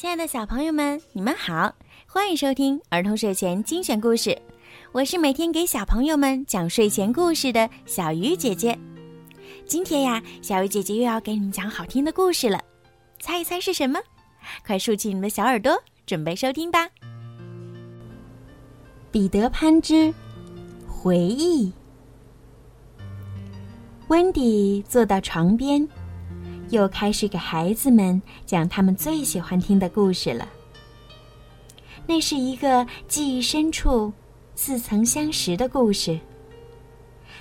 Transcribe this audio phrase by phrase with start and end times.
[0.00, 1.70] 亲爱的小朋友们，你们好，
[2.06, 4.34] 欢迎收听儿童睡前精选故事。
[4.92, 8.78] 我是每天给小朋友们讲睡前故事的小鱼姐姐。
[9.66, 12.58] 今天呀，小鱼姐姐又要给你们讲好听的故事了，
[13.18, 14.00] 猜一猜是什么？
[14.66, 16.88] 快竖起你们的小耳朵，准备收听吧。
[19.12, 20.10] 彼得潘之
[20.88, 21.70] 回忆。
[24.08, 25.86] 温迪坐到床边。
[26.70, 30.48] 又开始给孩子们讲他们最喜欢听的故事了。
[32.06, 34.12] 那是一个记忆深处、
[34.54, 36.18] 似曾相识的故事。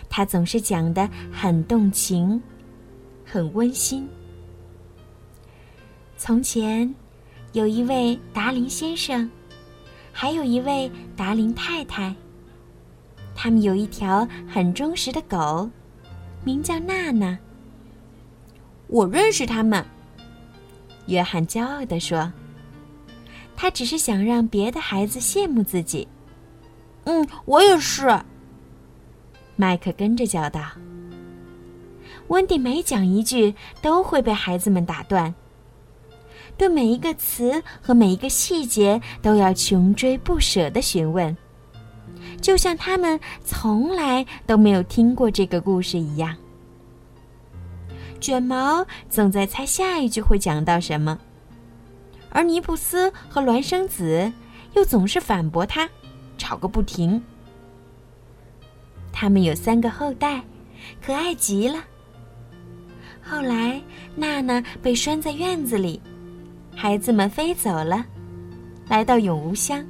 [0.10, 2.42] 他总是讲的很动情，
[3.24, 4.08] 很温馨。
[6.18, 6.94] 从前，
[7.54, 9.30] 有一位达林先生，
[10.12, 12.14] 还有一位达林太太。
[13.36, 15.70] 他们有一条很忠实的狗，
[16.44, 17.38] 名叫娜娜。
[18.90, 19.86] 我认识他们，
[21.06, 22.32] 约翰骄傲地说
[23.56, 26.08] ：“他只是想让别的孩子羡慕自己。”
[27.06, 28.20] 嗯，我也是。
[29.56, 30.62] 麦克跟着叫道。
[32.30, 35.34] 温蒂每讲一句，都会被孩子们打断，
[36.58, 41.36] 对每一个词和每一个细节都要穷追不舍的询问，
[42.42, 46.36] 就像他们从来都没有听过这个故事一样。
[48.20, 51.18] 卷毛总在猜下一句会讲到什么，
[52.30, 54.32] 而尼布斯和孪生子
[54.74, 55.90] 又总是反驳他，
[56.38, 57.22] 吵个不停。
[59.12, 60.42] 他们有三个后代，
[61.02, 61.84] 可爱极了。
[63.22, 63.82] 后来
[64.16, 66.02] 娜娜被拴在院子里，
[66.76, 68.06] 孩子们飞走了，
[68.88, 69.86] 来到永无乡。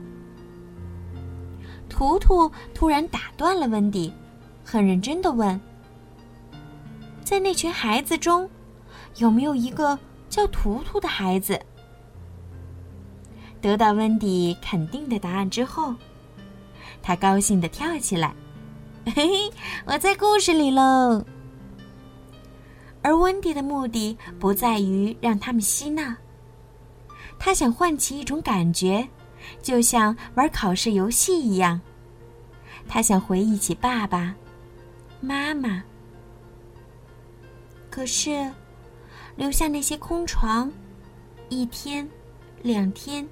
[1.89, 4.13] 图图突然打断了温迪，
[4.63, 5.59] 很认真的问。
[7.29, 8.49] 在那群孩子中，
[9.17, 9.99] 有没有一个
[10.31, 11.61] 叫图图的孩子？
[13.61, 15.93] 得到温迪肯定的答案之后，
[17.03, 18.33] 他高兴的跳起来
[19.13, 19.51] ：“嘿嘿，
[19.85, 21.23] 我在故事里喽！”
[23.03, 26.15] 而温迪的目的不在于让他们嬉闹，
[27.37, 29.07] 他想唤起一种感觉，
[29.61, 31.79] 就像玩考试游戏一样。
[32.87, 34.33] 他想回忆起爸爸
[35.21, 35.83] 妈妈。
[37.99, 38.49] 可是，
[39.35, 40.71] 留下那些空床，
[41.49, 42.09] 一天、
[42.63, 43.27] 两天，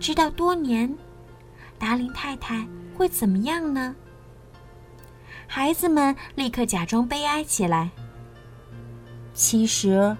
[0.00, 0.92] 直到多年，
[1.78, 2.66] 达林太太
[2.98, 3.94] 会怎么样呢？
[5.46, 7.88] 孩子们立刻假装悲哀起来。
[9.32, 10.16] 其实，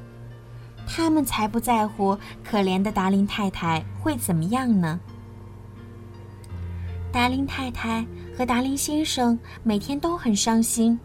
[0.86, 5.00] 他们才不在乎可怜的达林太太会怎么样呢。
[7.10, 8.06] 达林太太
[8.38, 10.96] 和达林先生每天都很伤心。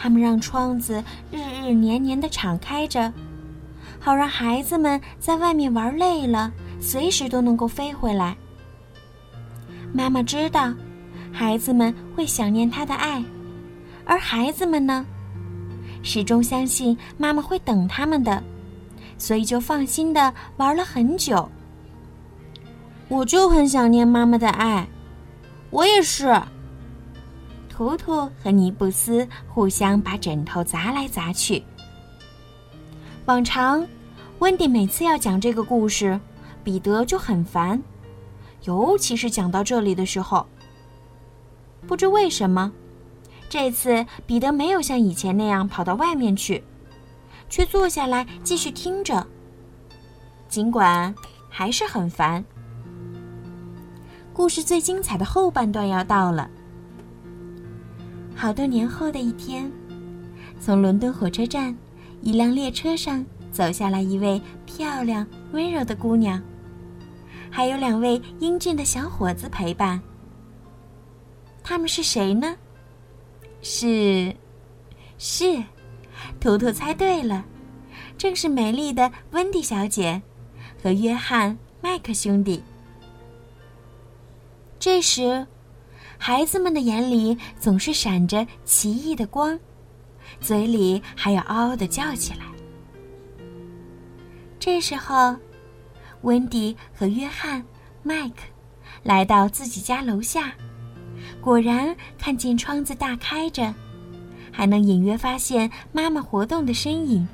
[0.00, 3.12] 他们让窗子日日年年的敞开着，
[3.98, 8.36] 好让孩子们在外面玩累了，随时都能够飞回来。
[9.92, 10.72] 妈妈知道，
[11.32, 13.22] 孩子们会想念她的爱，
[14.04, 15.04] 而孩子们呢，
[16.04, 18.40] 始终相信妈妈会等他们的，
[19.18, 21.48] 所以就放心的玩了很久。
[23.08, 24.86] 我就很想念妈妈的爱，
[25.70, 26.40] 我也是。
[27.78, 31.62] 图图和尼布斯互相把枕头砸来砸去。
[33.26, 33.86] 往常，
[34.40, 36.18] 温迪每次要讲这个故事，
[36.64, 37.80] 彼得就很烦，
[38.64, 40.44] 尤其是讲到这里的时候。
[41.86, 42.72] 不知为什么，
[43.48, 46.64] 这次彼得没有像以前那样跑到外面去，
[47.48, 49.24] 却坐下来继续听着。
[50.48, 51.14] 尽管
[51.48, 52.44] 还是很烦。
[54.32, 56.50] 故事最精彩的后半段要到了。
[58.40, 59.68] 好多年后的一天，
[60.60, 61.76] 从伦敦火车站，
[62.22, 66.40] 一辆列车上走下来一位漂亮温柔的姑娘，
[67.50, 70.00] 还有两位英俊的小伙子陪伴。
[71.64, 72.54] 他们是谁呢？
[73.60, 74.32] 是，
[75.18, 75.60] 是，
[76.38, 77.44] 图图猜对了，
[78.16, 80.22] 正是美丽的温蒂小姐
[80.80, 82.62] 和约翰麦克兄弟。
[84.78, 85.44] 这时。
[86.18, 89.58] 孩子们的眼里总是闪着奇异的光，
[90.40, 92.44] 嘴里还要嗷嗷的叫起来。
[94.58, 95.34] 这时候，
[96.22, 97.64] 温迪和约翰、
[98.02, 98.42] 麦克
[99.04, 100.52] 来到自己家楼下，
[101.40, 103.72] 果然看见窗子大开着，
[104.52, 107.26] 还能隐约发现妈妈活动的身影。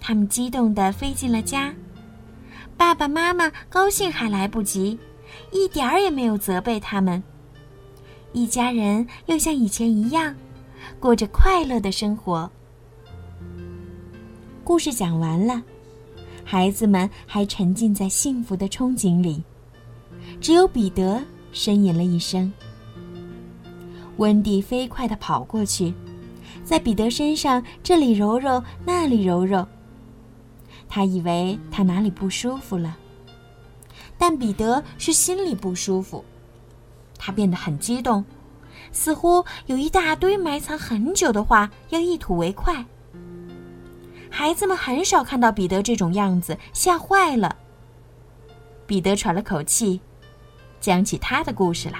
[0.00, 1.74] 他们激动地飞进了家，
[2.76, 4.98] 爸爸妈妈高兴还来不及，
[5.50, 7.22] 一点儿也没有责备他们。
[8.32, 10.34] 一家人又像以前一样，
[11.00, 12.50] 过着快乐的生活。
[14.62, 15.62] 故事讲完了，
[16.44, 19.42] 孩子们还沉浸在幸福的憧憬里，
[20.40, 21.22] 只有彼得
[21.54, 22.52] 呻吟了一声。
[24.18, 25.94] 温蒂飞快地跑过去，
[26.64, 29.66] 在彼得身上这里揉揉，那里揉揉。
[30.86, 32.96] 他以为他哪里不舒服了，
[34.18, 36.22] 但彼得是心里不舒服。
[37.18, 38.24] 他变得很激动，
[38.92, 42.84] 似乎有一大堆埋藏很久的话要一吐为快。
[44.30, 47.56] 孩子们很少看到彼得这种样子，吓坏了。
[48.86, 50.00] 彼得喘了口气，
[50.80, 51.98] 讲起他的故事来。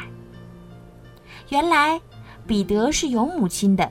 [1.48, 2.00] 原来，
[2.46, 3.90] 彼得是有母亲的。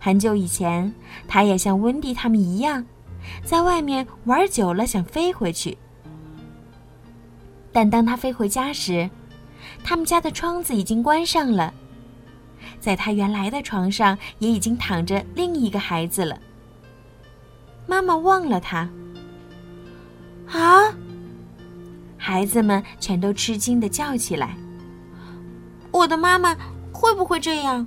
[0.00, 0.92] 很久以前，
[1.28, 2.84] 他也像温蒂他们一样，
[3.44, 5.78] 在外面玩久了，想飞回去。
[7.72, 9.08] 但当他飞回家时，
[9.84, 11.72] 他们家的窗子已经关上了，
[12.80, 16.36] 在他原来的床上也已经躺着另一个孩子了。
[17.86, 18.88] 妈妈忘了他。
[20.50, 20.94] 啊！
[22.16, 24.56] 孩子们全都吃惊的叫起来
[25.92, 26.56] ：“我的妈妈
[26.90, 27.86] 会不会这样？”“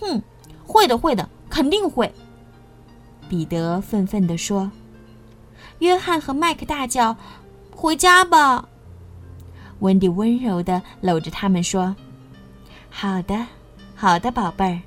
[0.00, 0.22] 哼，
[0.64, 2.12] 会的，会的，肯定会。”
[3.28, 4.70] 彼得愤愤地说。
[5.80, 7.16] 约翰和麦克大叫
[7.74, 8.68] ：“回家吧！”
[9.80, 11.94] 温迪温柔的搂着他们说
[12.90, 13.46] ：“好的，
[13.94, 14.80] 好的，宝贝儿。”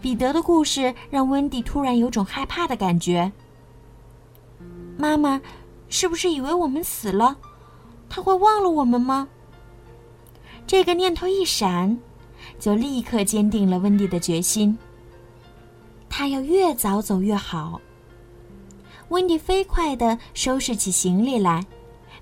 [0.00, 3.32] 彼得的故事让温蒂突然有种害怕的感觉。
[4.98, 5.40] 妈妈，
[5.88, 7.36] 是不是以为我们死了？
[8.08, 9.28] 他会忘了我们吗？
[10.66, 11.98] 这个念头一闪，
[12.58, 14.76] 就立刻坚定了温蒂的决心。
[16.08, 17.80] 他要越早走越好。
[19.08, 21.64] 温蒂飞快地收拾起行李来，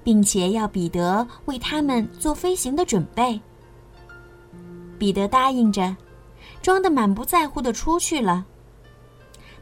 [0.04, 3.40] 并且要彼得为他们做飞行的准备。
[4.98, 5.96] 彼得答应着。
[6.60, 8.44] 装得满不在乎的出去了。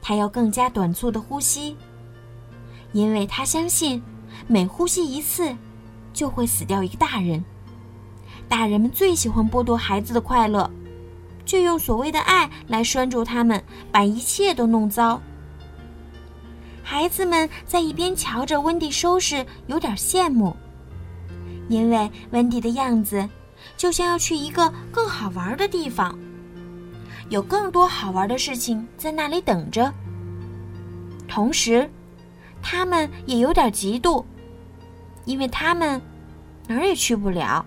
[0.02, 1.74] 他要更加短促的呼吸，
[2.92, 4.02] 因为他相信，
[4.46, 5.56] 每呼吸一次，
[6.12, 7.42] 就会死掉一个大人。
[8.48, 10.70] 大人们最喜欢剥夺孩子的快乐，
[11.46, 15.20] 就用所谓的爱来拴住他们，把一切都弄糟。
[16.92, 20.56] 孩子们在一边瞧着温蒂收拾，有点羡慕，
[21.68, 23.28] 因为温蒂的样子，
[23.76, 26.18] 就像要去一个更好玩的地方。
[27.28, 29.94] 有更多好玩的事情在那里等着。
[31.28, 31.88] 同时，
[32.60, 34.24] 他们也有点嫉妒，
[35.26, 36.02] 因为他们
[36.66, 37.64] 哪儿也去不了。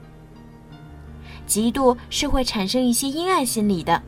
[1.47, 4.03] 嫉妒是会产生一些阴暗心理的。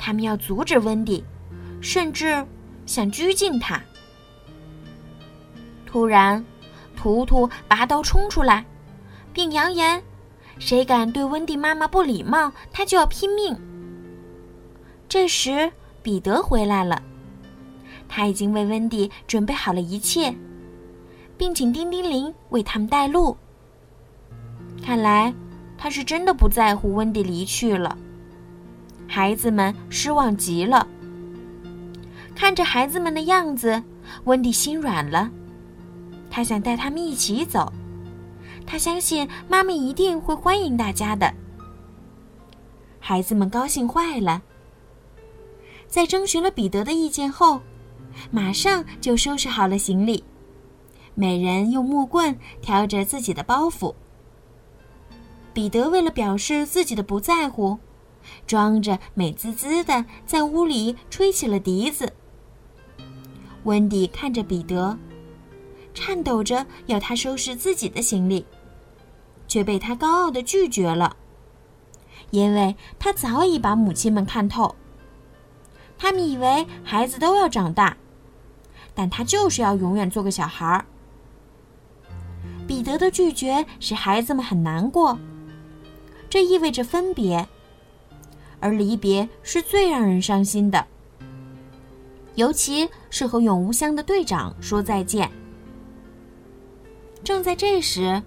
[0.00, 1.22] 他们要阻止温迪，
[1.80, 2.44] 甚至
[2.86, 3.80] 想拘禁他。
[5.86, 6.44] 突然，
[6.96, 8.64] 图图拔刀冲出来，
[9.32, 10.02] 并扬言
[10.58, 13.56] ：“谁敢对温迪妈妈不礼貌，他就要拼命。”
[15.08, 15.70] 这时，
[16.02, 17.00] 彼得回来了。
[18.08, 20.34] 他已经为温迪准备好了一切，
[21.38, 23.36] 并请叮叮铃为他们带路。
[24.82, 25.32] 看来，
[25.78, 27.96] 他是真的不在乎温迪离去了。
[29.06, 30.86] 孩子们失望极了。
[32.34, 33.82] 看着孩子们的样子，
[34.24, 35.30] 温迪心软了。
[36.30, 37.72] 他想带他们一起走。
[38.66, 41.32] 他相信妈妈一定会欢迎大家的。
[42.98, 44.42] 孩子们高兴坏了。
[45.86, 47.60] 在征询了彼得的意见后，
[48.30, 50.24] 马上就收拾好了行李，
[51.14, 53.94] 每人用木棍挑着自己的包袱。
[55.52, 57.78] 彼得为了表示自己的不在乎，
[58.46, 62.12] 装着美滋滋的在屋里吹起了笛子。
[63.64, 64.96] 温迪看着彼得，
[65.92, 68.46] 颤抖着要他收拾自己的行李，
[69.48, 71.16] 却被他高傲的拒绝了，
[72.30, 74.74] 因为他早已把母亲们看透。
[75.96, 77.96] 他们以为孩子都要长大，
[78.94, 80.84] 但他就是要永远做个小孩儿。
[82.66, 85.18] 彼得的拒绝使孩子们很难过，
[86.28, 87.46] 这意味着分别，
[88.58, 90.86] 而离别是最让人伤心的，
[92.34, 95.30] 尤其是和永无乡的队长说再见。
[97.22, 98.22] 正在这时，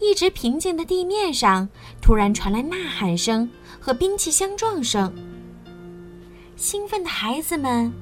[0.00, 1.68] 一直平静的地面上
[2.00, 3.48] 突然传来呐喊声
[3.80, 5.12] 和兵器相撞声。
[6.56, 7.92] 兴奋的孩子们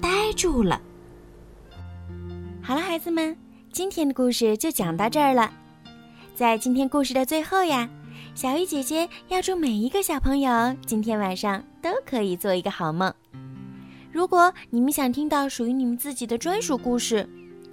[0.00, 0.80] 呆住了。
[2.62, 3.36] 好了，孩子们，
[3.72, 5.52] 今天的故事就讲到这儿了。
[6.34, 7.88] 在今天故事的最后呀，
[8.34, 13.12] 小鱼姐姐要祝每一个小朋友今天晚上都可以做一个好梦。
[14.16, 17.28] 如果你们想听到属于你们自己的专属故事，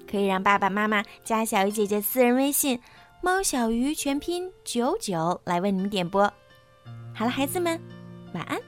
[0.06, 2.78] 可以让爸爸妈妈加小鱼姐姐私人微信
[3.24, 6.24] “猫小鱼”全拼九九来为你们点播。
[7.16, 7.80] 好了，孩子们，
[8.34, 8.60] 晚安。